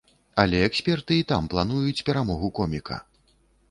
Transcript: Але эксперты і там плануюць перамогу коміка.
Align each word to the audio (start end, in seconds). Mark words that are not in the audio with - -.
Але 0.43 0.61
эксперты 0.67 1.13
і 1.19 1.27
там 1.33 1.51
плануюць 1.53 1.97
перамогу 2.11 2.53
коміка. 2.63 3.03